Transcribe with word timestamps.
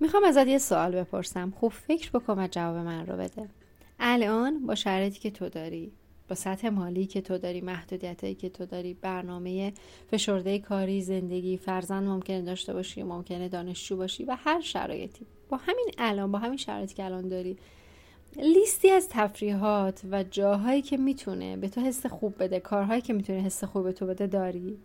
می‌خوام 0.00 0.24
ازت 0.24 0.46
یه 0.46 0.58
سوال 0.58 0.92
بپرسم. 0.92 1.52
خوب 1.60 1.72
فکر 1.72 2.10
بکن 2.10 2.38
و 2.38 2.48
جواب 2.50 2.76
من 2.76 3.06
رو 3.06 3.16
بده. 3.16 3.48
الان 3.98 4.66
با 4.66 4.74
شرایطی 4.74 5.18
که 5.18 5.30
تو 5.30 5.48
داری 5.48 5.92
با 6.28 6.34
سطح 6.34 6.68
مالی 6.68 7.06
که 7.06 7.20
تو 7.20 7.38
داری 7.38 7.60
محدودیت 7.60 8.38
که 8.38 8.48
تو 8.48 8.66
داری 8.66 8.94
برنامه 8.94 9.72
فشرده 10.10 10.58
کاری 10.58 11.02
زندگی 11.02 11.56
فرزند 11.56 12.08
ممکنه 12.08 12.42
داشته 12.42 12.72
باشی 12.72 13.02
ممکنه 13.02 13.48
دانشجو 13.48 13.96
باشی 13.96 14.24
و 14.24 14.36
هر 14.40 14.60
شرایطی. 14.60 15.26
با 15.48 15.56
همین 15.56 15.90
الان 15.98 16.32
با 16.32 16.38
همین 16.38 16.56
شرایطی 16.56 16.94
که 16.94 17.04
الان 17.04 17.28
داری 17.28 17.56
لیستی 18.36 18.90
از 18.90 19.08
تفریحات 19.08 20.00
و 20.10 20.22
جاهایی 20.22 20.82
که 20.82 20.96
می‌تونه 20.96 21.56
به 21.56 21.68
تو 21.68 21.80
حس 21.80 22.06
خوب 22.06 22.34
بده 22.42 22.60
کارهایی 22.60 23.00
که 23.00 23.12
می‌تونه 23.12 23.40
حس 23.40 23.64
خوب 23.64 23.84
به 23.84 23.92
تو 23.92 24.06
بده 24.06 24.26
داری؟ 24.26 24.78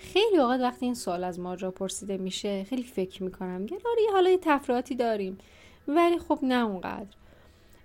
خیلی 0.00 0.38
اوقات 0.38 0.60
وقتی 0.60 0.86
این 0.86 0.94
سوال 0.94 1.24
از 1.24 1.40
ماجرا 1.40 1.70
پرسیده 1.70 2.16
میشه 2.16 2.64
خیلی 2.64 2.82
فکر 2.82 3.22
می‌کنم 3.22 3.60
میگن 3.60 3.76
آره 3.76 4.12
حالا 4.12 4.30
یه 4.30 4.38
تفریحاتی 4.42 4.94
داریم. 4.94 5.38
ولی 5.88 6.18
خب 6.18 6.38
نه 6.42 6.66
اونقدر. 6.66 7.16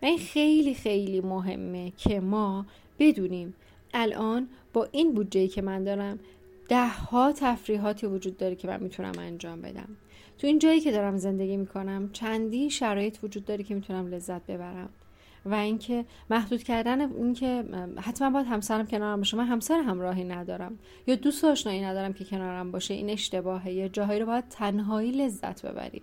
این 0.01 0.17
خیلی 0.17 0.73
خیلی 0.73 1.21
مهمه 1.21 1.91
که 1.97 2.20
ما 2.20 2.65
بدونیم 2.99 3.53
الان 3.93 4.47
با 4.73 4.87
این 4.91 5.13
بودجه 5.13 5.47
که 5.47 5.61
من 5.61 5.83
دارم 5.83 6.20
ده 6.70 6.87
ها 6.87 7.31
تفریحاتی 7.31 8.07
وجود 8.07 8.37
داره 8.37 8.55
که 8.55 8.67
من 8.67 8.84
می‌تونم 8.84 9.13
انجام 9.20 9.61
بدم. 9.61 9.89
تو 10.37 10.47
این 10.47 10.59
جایی 10.59 10.79
که 10.79 10.91
دارم 10.91 11.17
زندگی 11.17 11.57
می‌کنم 11.57 12.09
چندی 12.13 12.70
شرایط 12.70 13.23
وجود 13.23 13.45
داره 13.45 13.63
که 13.63 13.75
می‌تونم 13.75 14.07
لذت 14.07 14.45
ببرم. 14.45 14.89
و 15.45 15.54
اینکه 15.54 16.05
محدود 16.30 16.63
کردن 16.63 17.02
اینکه 17.02 17.63
حتما 18.02 18.30
باید 18.30 18.48
همسرم 18.48 18.88
کنارم 18.88 19.17
باشه. 19.17 19.38
من 19.38 19.48
همسر 19.48 19.80
همراهی 19.80 20.23
ندارم. 20.23 20.80
یا 21.08 21.16
دوست 21.16 21.44
آشنایی 21.44 21.81
ندارم 21.81 22.13
که 22.13 22.26
کنارم 22.26 22.71
باشه. 22.71 22.94
این 22.94 23.09
اشتباهه. 23.09 23.71
یا 23.71 23.88
جاهایی 23.88 24.20
رو 24.20 24.26
باید 24.26 24.49
تنهایی 24.49 25.12
لذت 25.12 25.66
ببری. 25.66 26.02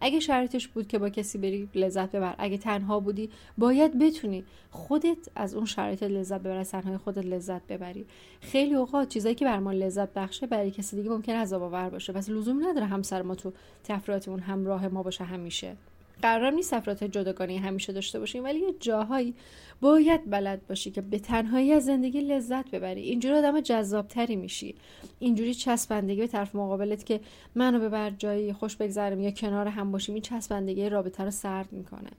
اگه 0.00 0.20
شرایطش 0.20 0.68
بود 0.68 0.88
که 0.88 0.98
با 0.98 1.08
کسی 1.08 1.38
بری 1.38 1.68
لذت 1.74 2.12
ببر 2.12 2.34
اگه 2.38 2.58
تنها 2.58 3.00
بودی 3.00 3.30
باید 3.58 3.98
بتونی 3.98 4.44
خودت 4.70 5.28
از 5.34 5.54
اون 5.54 5.64
شرایط 5.64 6.02
لذت 6.02 6.40
ببری 6.40 6.58
از 6.58 6.70
تنهایی 6.70 6.96
خودت 6.96 7.24
لذت 7.24 7.66
ببری. 7.66 8.06
خیلی 8.40 8.74
اوقات 8.74 9.08
چیزایی 9.08 9.34
که 9.34 9.44
بر 9.44 9.58
ما 9.58 9.72
لذت 9.72 10.14
بخشه 10.14 10.46
برای 10.46 10.70
کسی 10.70 10.96
دیگه 10.96 11.10
ممکن 11.10 11.32
عذاب 11.32 11.62
آور 11.62 11.90
باشه. 11.90 12.12
پس 12.12 12.30
لزوم 12.30 12.68
نداره 12.68 12.86
همسر 12.86 13.22
ما 13.22 13.34
تو 13.34 13.52
تفریحاتمون 13.84 14.40
همراه 14.40 14.88
ما 14.88 15.02
باشه 15.02 15.24
همیشه. 15.24 15.76
قرار 16.22 16.52
نیست 16.52 16.70
سفرات 16.70 17.04
جداگانه 17.04 17.58
همیشه 17.58 17.92
داشته 17.92 18.18
باشیم 18.18 18.44
ولی 18.44 18.58
یه 18.60 18.74
جاهایی 18.80 19.34
باید 19.80 20.30
بلد 20.30 20.66
باشی 20.66 20.90
که 20.90 21.00
به 21.00 21.18
تنهایی 21.18 21.72
از 21.72 21.84
زندگی 21.84 22.20
لذت 22.20 22.70
ببری. 22.70 23.00
اینجوری 23.00 23.34
آدم 23.34 23.60
جذابتری 23.60 24.36
میشی. 24.36 24.74
اینجوری 25.18 25.54
چسبندگی 25.54 26.20
به 26.20 26.26
طرف 26.26 26.54
مقابلت 26.54 27.06
که 27.06 27.20
منو 27.54 27.80
ببر 27.80 28.10
جایی 28.10 28.52
خوش 28.52 28.76
بگذرم 28.76 29.20
یا 29.20 29.30
کنار 29.30 29.68
هم 29.68 29.92
باشیم 29.92 30.14
این 30.14 30.22
چسبندگی 30.22 30.88
رابطه 30.88 31.24
رو 31.24 31.30
سرد 31.30 31.72
می‌کنه. 31.72 32.10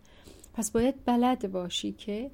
پس 0.53 0.71
باید 0.71 0.95
بلد 1.05 1.51
باشی 1.51 1.91
که 1.91 2.31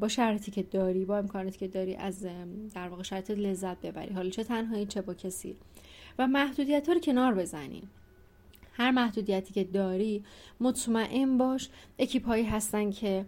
با 0.00 0.08
شرطی 0.08 0.50
که 0.50 0.62
داری 0.62 1.04
با 1.04 1.18
امکاناتی 1.18 1.58
که 1.58 1.68
داری 1.68 1.94
از 1.94 2.26
در 2.74 2.88
واقع 2.88 3.02
شرط 3.02 3.30
لذت 3.30 3.80
ببری. 3.80 4.14
حالا 4.14 4.30
چه 4.30 4.44
تنهایی 4.44 4.86
چه 4.86 5.02
با 5.02 5.14
کسی. 5.14 5.56
و 6.18 6.26
محدودیت 6.26 6.86
ها 6.88 6.92
رو 6.92 7.00
کنار 7.00 7.34
بزنیم. 7.34 7.90
هر 8.72 8.90
محدودیتی 8.90 9.54
که 9.54 9.64
داری 9.64 10.24
مطمئن 10.60 11.38
باش. 11.38 11.68
اکیپ 11.98 12.26
هایی 12.26 12.44
هستن 12.44 12.90
که 12.90 13.24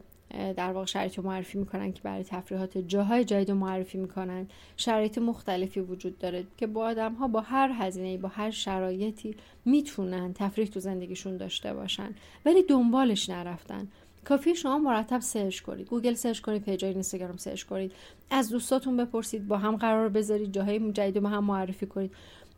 در 0.57 0.73
واقع 0.73 0.87
شرایط 0.87 1.19
معرفی 1.19 1.59
می‌کنن 1.59 1.93
که 1.93 2.03
برای 2.03 2.25
تفریحات 2.25 2.79
جاهای 2.79 3.25
جدید 3.25 3.51
معرفی 3.51 3.99
می‌کنن. 3.99 4.47
شرایط 4.77 5.19
مختلفی 5.19 5.81
وجود 5.81 6.19
داره 6.19 6.45
که 6.57 6.67
با 6.67 6.85
آدم 6.85 7.15
ها 7.15 7.29
با 7.29 7.41
هر 7.41 7.71
هزینه 7.79 8.17
با 8.17 8.29
هر 8.29 8.51
شرایطی 8.51 9.37
می‌تونن 9.65 10.33
تفریح 10.33 10.67
تو 10.67 10.81
زندگیشون 10.81 11.37
داشته 11.37 11.75
باشن. 11.75 12.15
ولی 12.45 12.63
دنبالش 12.63 13.31
نرفتن. 13.31 13.89
کافی 14.25 14.55
شما 14.55 14.79
مرتب 14.79 15.21
search 15.21 15.61
کنید. 15.61 15.89
گوگل 15.89 16.15
search 16.15 16.41
کنید 16.41 16.63
page 16.63 16.85
ای 16.85 16.91
اینستاگرام 16.91 17.37
search 17.37 17.63
کنید. 17.63 17.93
از 18.31 18.49
دوستاتون 18.51 18.97
بپرسید 18.97 19.49
با 19.49 19.59
هم 19.59 19.77
قرار 19.77 20.09
بذارید 20.09 20.53
جاهای 20.53 20.93
جدید 20.93 21.23
با 21.23 21.29
هم 21.29 21.45
معرفی 21.45 21.87
کنید. 21.87 22.13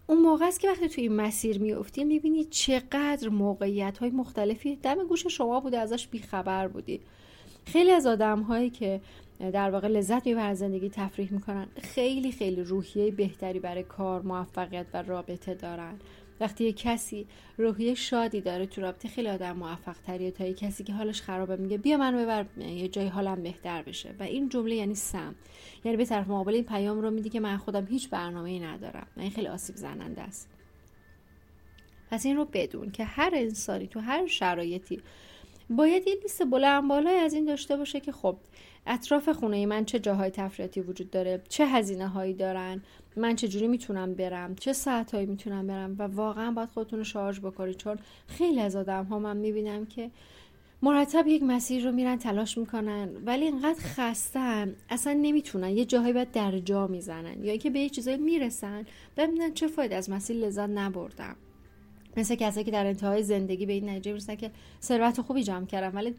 اون 0.07 0.19
موقع 0.19 0.47
است 0.47 0.61
که 0.61 0.69
وقتی 0.71 0.89
توی 0.89 1.03
این 1.03 1.17
مسیر 1.17 1.59
میافتی 1.59 2.05
می‌بینی 2.05 2.45
چقدر 2.45 3.29
موقعیت 3.29 3.99
های 3.99 4.11
مختلفی 4.11 4.77
دم 4.77 5.07
گوش 5.07 5.27
شما 5.27 5.61
بوده 5.61 5.79
ازش 5.79 6.09
بیخبر 6.09 6.69
بودی. 6.69 7.01
خیلی 7.65 7.91
از 7.91 8.07
آدم 8.07 8.41
هایی 8.41 8.71
که 8.71 9.01
در 9.39 9.71
واقع 9.71 9.89
لذت 9.89 10.27
می‌برن 10.27 10.55
زندگی 10.55 10.89
تفریح 10.89 11.33
می‌کنن 11.33 11.67
خیلی 11.83 12.33
خیلی 12.33 12.63
روحیه 12.63 13.11
بهتری 13.11 13.61
برای 13.61 13.83
کار 13.83 14.23
موفقیت 14.23 14.87
و 14.95 15.03
رابطه 15.03 15.55
دارن. 15.55 15.99
وقتی 16.41 16.65
یه 16.65 16.73
کسی 16.73 17.27
روحیه 17.59 17.95
شادی 17.95 18.41
داره 18.41 18.67
تو 18.67 18.81
رابطه 18.81 19.09
خیلی 19.09 19.29
آدم 19.29 19.57
موفق 19.57 19.97
تریه 20.07 20.31
تا 20.31 20.45
یه 20.45 20.55
کسی 20.55 20.85
که 20.85 20.93
حالش 20.93 21.23
خرابه 21.23 21.57
میگه 21.57 21.79
بیا 21.79 21.97
منو 21.97 22.19
ببر 22.19 22.47
یه 22.59 22.89
جای 22.89 23.07
حالم 23.07 23.43
بهتر 23.43 23.83
بشه. 23.83 24.15
و 24.21 24.23
این 24.23 24.49
جمله 24.49 24.75
یعنی 24.75 24.95
سم. 24.95 25.35
یعنی 25.85 25.97
به 25.97 26.05
طرف 26.05 26.29
مقابل 26.29 26.55
این 26.55 26.65
پیام 26.65 27.01
رو 27.01 27.11
میدی 27.11 27.29
که 27.29 27.41
من 27.41 27.57
خودم 27.57 27.87
هیچ 27.87 28.11
برنامه 28.11 28.51
ای 28.51 28.61
ندارم. 28.61 29.07
و 29.17 29.21
این 29.21 29.31
خیلی 29.31 29.49
آسیب 29.49 29.77
زننده 29.77 30.23
است. 30.23 30.49
پس 32.11 32.27
این 32.27 32.37
رو 32.37 32.45
بدون 32.45 32.91
که 32.91 33.05
هر 33.05 33.31
انسانی 33.35 33.87
تو 33.87 34.01
هر 34.01 34.27
شرایطی 34.27 35.01
باید 35.71 36.09
یه 36.09 36.15
لیست 36.23 36.45
بلند 36.45 36.89
بالای 36.89 37.15
از 37.15 37.35
این 37.35 37.45
داشته 37.45 37.77
باشه 37.77 38.01
که 38.01 38.13
خب 38.13 38.37
اطراف 38.87 39.29
خونه 39.29 39.67
من 39.67 39.85
چه 39.85 39.99
جاهای 39.99 40.31
تفریحاتی 40.31 40.81
وجود 40.81 41.11
داره 41.11 41.43
چه 41.49 41.67
هزینه 41.67 42.09
هایی 42.09 42.35
دارن 42.35 42.83
من 43.17 43.37
چه 43.37 43.49
جوری 43.49 43.69
می‌تونم 43.69 44.15
برم 44.15 44.55
چه 44.55 44.73
ساعت 44.73 45.15
هایی 45.15 45.27
می‌تونم 45.27 45.67
برم 45.67 45.97
و 45.99 46.03
واقعا 46.03 46.51
باید 46.51 46.69
خودتون 46.69 46.99
رو 46.99 47.05
شارژ 47.05 47.41
بکنید. 47.41 47.77
چون 47.77 47.99
خیلی 48.27 48.61
از 48.61 48.77
آدم 48.77 49.05
ها 49.05 49.19
من 49.19 49.37
می‌بینم 49.37 49.87
که 49.87 50.11
مرتب 50.83 51.27
یک 51.27 51.43
مسیر 51.43 51.85
رو 51.85 51.93
میرن 51.93 52.19
تلاش 52.19 52.59
می‌کنن 52.59 53.09
ولی 53.25 53.45
اینقدر 53.45 53.81
خستن 53.81 54.75
اصلا 54.91 55.13
نمی‌تونن. 55.13 55.71
یه 55.71 55.85
جاهایی 55.85 56.13
باید 56.13 56.31
در 56.31 56.59
جا 56.59 56.87
می‌زنن 56.87 57.45
یا 57.45 57.51
اینکه 57.51 57.71
به 57.71 57.79
یه 57.81 57.89
چیزایی 57.89 58.17
می‌رسن. 58.17 58.87
ببینن 59.17 59.55
چه 59.55 59.69
فاید 59.69 59.93
از 59.93 60.11
مسیر 60.11 60.37
لذت 60.37 60.69
نبردم. 60.69 61.37
مثل 62.17 62.35
کسایی 62.35 62.65
که 62.65 62.71
در 62.71 62.87
انتهای 62.87 63.23
زندگی 63.23 63.67
به 63.67 63.73
این 63.73 63.89
نتیجه 63.89 64.11
می‌رسن 64.11 64.35
که 64.35 64.51
ثروت 64.83 65.21
خوبی 65.21 65.43
جمع 65.43 65.67
کردم 65.67 65.97
ولی 65.97 66.15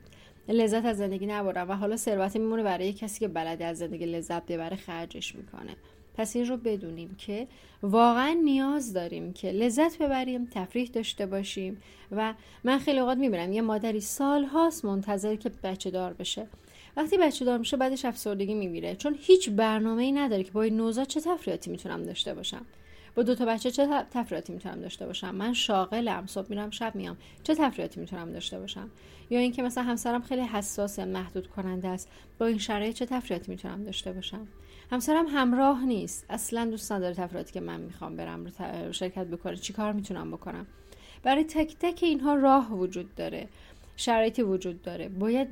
لذت 0.50 0.86
از 0.86 0.98
زندگی 0.98 1.26
نبردم 1.26 1.70
و 1.70 1.74
حالا 1.74 1.98
ثروت 1.98 2.36
میمونه 2.36 2.64
برای 2.64 2.94
کسی 2.94 3.20
که 3.20 3.28
بلدی 3.28 3.64
از 3.64 3.78
زندگی 3.78 4.06
لذت 4.06 4.46
ببره 4.46 4.76
خرجش 4.76 5.36
می‌کنه. 5.36 5.76
پس 6.16 6.36
این 6.36 6.46
رو 6.46 6.58
بدونیم 6.58 7.16
که 7.18 7.48
واقعا 7.84 8.38
نیاز 8.44 8.94
داریم 8.94 9.34
که 9.34 9.52
لذت 9.52 9.98
ببریم 9.98 10.48
تفریح 10.52 10.90
داشته 10.90 11.26
باشیم 11.26 11.78
و 12.12 12.34
من 12.64 12.80
خیلی 12.80 13.00
اوقات 13.00 13.18
می‌بینم 13.18 13.54
یه 13.54 13.62
مادری 13.62 14.02
سال 14.02 14.44
هاست 14.44 14.86
منتظر 14.86 15.36
که 15.36 15.52
بچه 15.64 15.92
دار 15.92 16.14
بشه. 16.14 16.48
وقتی 16.98 17.18
بچه 17.18 17.46
دار 17.46 17.58
میشه 17.58 17.78
بعدش 17.78 18.06
افسردگی 18.06 18.54
میمیره 18.54 18.96
چون 18.96 19.16
هیچ 19.20 19.50
برنامه 19.50 20.04
ای 20.04 20.12
نداره 20.12 20.44
که 20.44 20.52
با 20.52 20.62
این 20.62 20.78
نوزاد 20.78 21.08
چه 21.08 21.22
تفریحاتی 21.22 21.72
می‌تونم 21.72 22.04
داشته 22.04 22.34
باشم. 22.34 22.66
با 23.18 23.24
دو 23.24 23.36
تا 23.36 23.46
بچه 23.46 23.72
چه 23.72 23.88
تفریحاتی 24.12 24.54
می‌تونم 24.54 24.82
داشته 24.82 25.06
باشم؟ 25.06 25.36
من 25.36 25.54
شاغلم 25.54 26.26
صبح 26.28 26.46
میرم 26.50 26.70
شب 26.70 26.96
میام. 26.96 27.18
چه 27.44 27.56
تفریحاتی 27.56 28.00
می‌تونم 28.00 28.32
داشته 28.32 28.60
باشم؟ 28.60 28.90
یا 29.30 29.40
اینکه 29.40 29.64
مثلا 29.64 29.84
همسرم 29.84 30.22
خیلی 30.22 30.42
حساس 30.42 31.00
محدود 31.00 31.48
کننده 31.48 31.88
است 31.88 32.10
با 32.40 32.46
این 32.46 32.58
شرایط 32.58 32.96
چه 32.96 33.06
تفریحاتی 33.06 33.52
می‌تونم 33.52 33.84
داشته 33.84 34.14
باشم؟ 34.14 34.48
همسرم 34.92 35.26
همراه 35.28 35.86
نیست. 35.86 36.26
اصلا 36.30 36.66
دوست 36.66 36.92
نداره 36.92 37.14
تفریحاتی 37.14 37.54
که 37.54 37.60
من 37.60 37.82
می‌خوام 37.82 38.16
برم 38.16 38.46
رو 38.86 38.94
شرکت 38.94 39.28
بکنه. 39.28 39.56
چیکار 39.56 39.94
می‌تونم 39.94 40.32
بکنم؟ 40.32 40.68
برای 41.24 41.44
تک 41.44 41.76
تک 41.80 42.00
اینها 42.04 42.36
راه 42.36 42.74
وجود 42.74 43.16
داره. 43.16 43.48
شرایطی 44.00 44.42
وجود 44.42 44.82
داره. 44.82 45.10
باید 45.10 45.48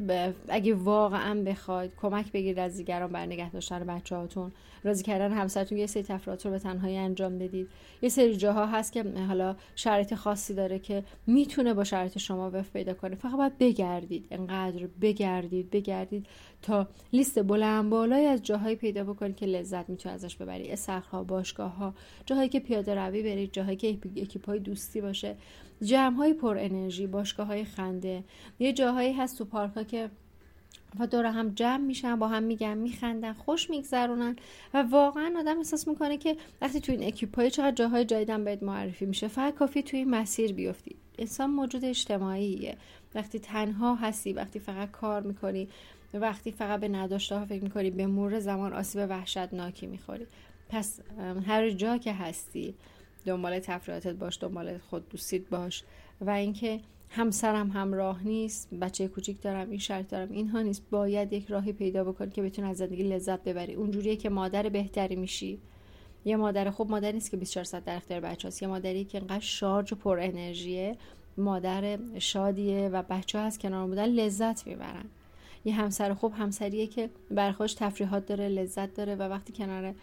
اگه 0.50 0.73
واقعا 0.73 1.44
بخواید 1.44 1.91
کمک 2.01 2.31
بگیرید 2.31 2.59
از 2.59 2.78
دیگران 2.78 3.11
بر 3.11 3.25
نگه 3.25 3.51
داشتن 3.51 3.79
بچه 3.79 4.16
هاتون 4.16 4.51
راضی 4.83 5.03
کردن 5.03 5.31
همسرتون 5.31 5.78
یه 5.78 5.88
سری 5.88 6.03
تفریحات 6.03 6.45
رو 6.45 6.51
به 6.51 6.59
تنهایی 6.59 6.97
انجام 6.97 7.39
بدید. 7.39 7.67
یه 8.01 8.09
سری 8.09 8.35
جاها 8.35 8.66
هست 8.66 8.94
که 8.94 9.03
حالا 9.28 9.55
شرایط 9.75 10.13
خاصی 10.13 10.53
داره 10.53 10.79
که 10.79 11.03
می‌تونه 11.28 11.73
با 11.73 11.84
شرایط 11.84 12.17
شما 12.17 12.52
وفق 12.53 12.72
پیدا 12.73 12.93
کنه. 12.93 13.16
فقط 13.16 13.35
باید 13.35 13.58
بگردید. 13.58 14.28
انقدر 14.31 14.87
بگردید 15.02 15.70
بگردید 15.70 16.25
تا 16.61 16.87
لیست 17.14 17.43
بلند 17.43 17.90
بالای 17.90 18.25
از 18.25 18.43
جاهایی 18.43 18.75
پیدا 18.75 19.03
بکنید 19.03 19.35
که 19.35 19.46
لذت 19.46 19.90
می‌تونه 19.90 20.16
ازش 20.16 20.35
ببرید. 20.35 20.72
استخرها 20.72 21.23
باشگاه 21.23 21.75
ها 21.75 21.93
جاهایی 22.25 22.49
که 22.49 22.59
پیاده 22.59 22.96
روی 22.96 23.23
برید 23.23 23.53
جاهایی 23.53 23.78
که 23.78 23.97
اکیپ 24.17 24.46
های 24.46 24.59
دوستی 24.59 25.02
باشه. 25.02 25.35
جمع 25.81 26.17
های 26.17 26.34
پر 26.34 26.58
انرژی 26.59 27.08
باشگاه 27.08 27.47
های 27.47 27.64
خنده 27.64 28.23
یه 28.59 28.73
جاهایی 28.73 29.14
هست 29.14 29.37
تو 29.37 29.46
پارک 29.46 29.73
ها 29.73 29.84
که 29.84 30.09
و 30.99 31.08
دور 31.08 31.26
هم 31.26 31.49
جمع 31.49 31.78
میشن 31.78 32.16
با 32.16 32.28
هم 32.28 32.43
میگن 32.43 32.78
میخندن 32.78 33.34
خوش 33.34 33.70
میگذرونن 33.70 34.35
و 34.73 34.84
واقعا 34.84 35.34
آدم 35.37 35.58
احساس 35.58 35.87
می‌کنه 35.87 36.17
که 36.17 36.37
وقتی 36.61 36.79
تو 36.79 36.91
این 36.91 37.03
اکیپ 37.03 37.47
چقدر 37.47 37.72
جاهای 37.72 38.05
جدیدن 38.05 38.43
بهت 38.43 38.64
معرفی 38.64 39.05
میشه 39.05 39.28
فقط 39.28 39.55
کافی 39.55 39.84
توی 39.84 39.99
این 39.99 40.09
مسیر 40.09 40.53
بیفتی. 40.53 40.96
انسان 41.20 41.49
موجود 41.49 41.85
اجتماعیه. 41.85 42.78
وقتی 43.16 43.40
تنها 43.40 43.96
هستی 43.96 44.34
وقتی 44.34 44.59
فقط 44.59 44.91
کار 44.91 45.22
می‌کنی 45.22 45.67
وقتی 46.14 46.52
فقط 46.52 46.79
به 46.79 46.87
نداشته 46.87 47.35
ها 47.35 47.46
فکر 47.46 47.64
می‌کنی 47.64 47.91
به 47.91 48.08
مور 48.08 48.40
زمان 48.40 48.73
آسیب 48.73 49.05
وحشتناکی 49.09 49.87
می‌خوری. 49.87 50.28
پس 50.70 50.99
هر 51.47 51.70
جا 51.70 51.97
که 51.97 52.14
هستی 52.14 52.76
دنبال 53.26 53.59
تفریحاتت 53.59 54.14
باش 54.14 54.37
دنبال 54.41 54.78
خود 54.78 55.09
دوستیت 55.09 55.49
باش 55.49 55.84
و 56.22 56.29
اینکه 56.29 56.79
همسرم 57.16 57.72
همراه 57.72 58.23
نیست 58.23 58.73
بچه 58.73 59.08
کوچیک 59.08 59.41
دارم 59.41 59.70
این 59.70 59.79
شرط 59.79 60.08
دارم 60.08 60.32
اینها 60.32 60.62
نیست. 60.62 60.84
باید 60.90 61.34
یک 61.34 61.47
راهی 61.47 61.73
پیدا 61.73 62.03
بکنی 62.03 62.32
که 62.32 62.41
بتونی 62.41 62.67
از 62.67 62.78
زندگی 62.78 63.03
لذت 63.03 63.44
ببری. 63.44 63.73
اونجوریه 63.73 64.16
که 64.16 64.29
مادر 64.29 64.70
بهتری 64.70 65.16
میشی. 65.16 65.59
یه 66.26 66.35
مادر 66.35 66.70
خوب 66.70 66.91
مادر 66.91 67.12
نیست 67.12 67.32
که 67.32 67.38
24 67.38 67.64
ساعت 67.64 67.85
در 67.85 67.96
اختیار 67.96 68.20
بچه 68.20 68.47
هست. 68.47 68.62
یه 68.62 68.67
مادری 68.67 69.06
که 69.06 69.17
انقدر 69.17 69.40
شارژ 69.40 69.94
و 69.94 69.96
پر 69.96 70.20
انرژیه 70.20 70.97
مادر 71.38 71.97
شادیه 72.20 72.90
و 72.90 73.03
بچه 73.09 73.40
ها 73.40 73.46
از 73.46 73.59
کنار 73.59 73.88
بودن 73.88 74.06
لذت 74.06 74.68
می‌برن. 74.68 75.06
یه 75.66 75.73
همسر 75.73 76.14
خوب 76.14 76.34
همسریه 76.38 76.88
که 76.88 77.09
برخوش 77.32 77.73
تفریحات 77.73 78.26
داره 78.26 78.47
لذت 78.47 78.94
داره 78.94 79.16
و 79.16 79.22
وقتی 79.22 79.53
کنار 79.53 79.94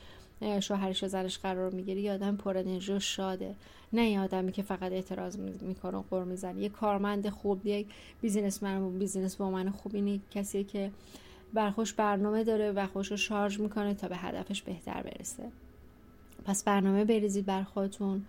شوهرش 0.61 1.05
و 1.05 1.09
زنش 1.09 1.39
قرار 1.39 1.71
می‌گیره 1.71 2.01
یه 2.01 2.13
آدم 2.13 2.37
پر 2.37 2.59
انرژی 2.59 2.93
و 2.93 2.99
شاده. 2.99 3.55
نه 3.93 4.11
یه 4.11 4.21
آدمی 4.21 4.53
که 4.53 4.63
فقط 4.63 4.93
اعتراض 4.93 5.39
می‌کنه 5.39 5.99
و 5.99 6.03
غر 6.11 6.25
می‌زنه. 6.25 6.61
یه 6.61 6.69
کارمند 6.69 7.29
خوب 7.29 7.67
یک 7.67 7.87
businessman 8.21 8.83
و 8.83 8.91
businessman 8.91 9.71
خوب. 9.71 9.95
اینه 9.95 10.21
کسی 10.31 10.65
که 10.65 10.91
برا 11.55 11.64
خودش 11.64 11.93
برنامه 11.93 12.45
داره 12.45 12.73
و 12.73 12.87
خودش 12.87 13.11
رو 13.11 13.17
شارژ 13.17 13.61
می‌کنه 13.61 13.95
تا 13.95 14.09
به 14.09 14.17
هدفش 14.17 14.63
بهتر 14.63 15.03
برسه. 15.03 15.43
پس 16.45 16.65
برنامه 16.65 17.05
بریزید 17.05 17.47
برا 17.47 17.63
خودتون. 17.63 18.25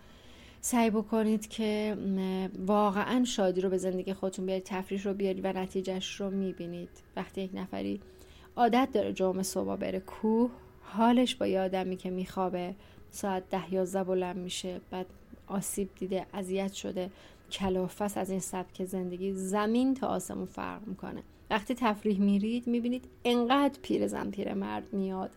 سعی 0.62 0.89
بکنید 0.89 1.48
که 1.48 1.98
واقعا 2.65 3.24
شادی 3.24 3.62
رو 3.62 3.69
به 3.69 3.77
زندگی 3.77 4.13
خودتون 4.13 4.45
بیارید 4.45 4.63
تفریح 4.63 5.04
رو 5.04 5.13
بیارید 5.13 5.45
و 5.45 5.54
نتیجهش 5.54 6.21
رو 6.21 6.30
می‌بینید. 6.30 6.89
وقتی 7.15 7.42
یک 7.42 7.51
نفری 7.54 8.01
عادت 8.56 8.89
داره 8.94 9.13
جمعه 9.13 9.44
صبح 9.44 9.75
بره 9.75 10.00
کوه 10.00 10.51
حالش 10.97 11.35
با 11.35 11.47
یه 11.47 11.59
آدمی 11.59 11.97
که 11.97 12.09
میخوابه 12.09 12.75
ساعت 13.11 13.49
ده 13.49 13.73
یازده 13.73 14.03
بلند 14.03 14.37
میشه 14.37 14.81
بعد 14.91 15.05
آسیب 15.47 15.89
دیده 15.99 16.25
اذیت 16.33 16.73
شده 16.73 17.09
کلافس 17.51 18.17
از 18.17 18.29
این 18.29 18.39
سبک 18.39 18.85
زندگی. 18.85 19.33
زمین 19.33 19.93
تا 19.93 20.07
آسمون 20.07 20.45
فرق 20.45 20.87
می‌کنه. 20.87 21.23
وقتی 21.49 21.75
تفریح 21.75 22.19
میرید 22.19 22.67
می‌بینید 22.67 23.05
انقدر 23.25 23.79
پیر 23.81 24.07
زن 24.07 24.31
پیر 24.31 24.53
مرد 24.53 24.93
میاد. 24.93 25.31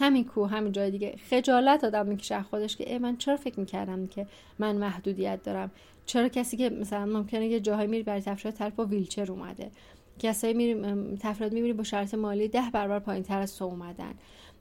همین 0.00 0.24
کو 0.24 0.44
همین 0.44 0.72
جای 0.72 0.90
دیگه. 0.90 1.16
خجالت 1.30 1.84
آدم 1.84 2.06
می‌کشه 2.06 2.42
خودش 2.42 2.76
که 2.76 2.92
ای 2.92 2.98
من 2.98 3.16
چرا 3.16 3.36
فکر 3.36 3.60
می‌کردم 3.60 4.06
که 4.06 4.26
من 4.58 4.76
محدودیت 4.76 5.42
دارم؟ 5.42 5.70
چرا 6.06 6.28
کسی 6.28 6.56
که 6.56 6.70
مثلا 6.70 7.06
ممکنه 7.06 7.46
یه 7.46 7.60
جاهایی 7.60 7.88
میری 7.88 8.02
برای 8.02 8.20
تفریح 8.20 8.54
طرف 8.54 8.72
با 8.72 8.84
ویلچر 8.84 9.32
اومده؟ 9.32 9.70
کسایی 10.18 10.74
تفریحات 11.16 11.52
می‌بینی 11.52 11.72
با 11.72 11.84
شرط 11.84 12.14
مالی 12.14 12.48
ده 12.48 12.70
برابر 12.72 12.98
پایین 12.98 13.22
تر 13.22 13.40
از 13.40 13.56
تو 13.56 13.64
اومدن. 13.64 14.14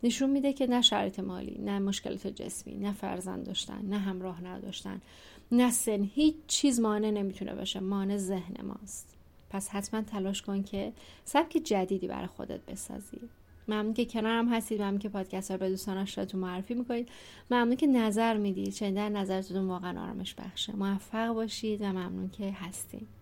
نشون 0.04 0.30
میده 0.30 0.54
که 0.54 0.68
نه 0.68 0.82
شرط 0.82 1.20
مالی 1.20 1.58
نه 1.66 1.80
مشکلات 1.80 2.28
جسمی 2.28 2.76
نه 2.76 2.94
فرزند 2.94 3.46
داشتن 3.46 3.86
نه 3.90 3.98
همراه 3.98 4.44
نداشتن. 4.44 5.02
نه 5.52 5.72
سن 5.72 6.04
هیچ 6.04 6.36
چیز 6.48 6.80
مانع 6.80 7.12
نمی‌تونه 7.12 7.56
باشه 7.56 7.80
مانع 7.80 8.18
ذهن 8.18 8.66
ماست. 8.66 9.18
پس 9.50 9.70
حتما 9.70 10.02
تلاش 10.02 10.42
کن 10.42 10.64
که 10.64 10.94
سبک 11.26 11.58
جدیدی 11.58 12.08
برای 12.08 12.28
خودت 12.28 12.66
بسازی. 12.66 13.20
ممنون 13.68 13.94
که 13.94 14.06
کنارم 14.06 14.54
هستید 14.54 14.82
ممنون 14.82 15.00
که 15.00 15.10
پادکست 15.10 15.52
ها 15.52 15.58
به 15.58 15.70
دوستان 15.70 16.06
تو 16.06 16.38
معرفی 16.38 16.74
می‌کنید. 16.74 17.10
ممنون 17.52 17.76
که 17.76 17.88
نظر 17.88 18.38
می‌دید. 18.38 18.74
شنیدن 18.74 19.18
نظرتون 19.18 19.68
واقعا 19.68 20.04
آرامش 20.04 20.36
بخشه. 20.36 20.76
موفق 20.76 21.28
باشید 21.28 21.82
و 21.82 21.86
ممنون 21.86 22.30
که 22.30 22.52
هستید 22.52 23.17